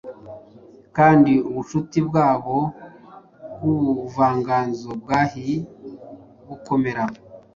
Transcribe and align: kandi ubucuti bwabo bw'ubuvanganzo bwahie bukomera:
kandi 0.97 1.33
ubucuti 1.49 1.99
bwabo 2.07 2.57
bw'ubuvanganzo 3.53 4.89
bwahie 5.03 5.55
bukomera: 6.47 7.03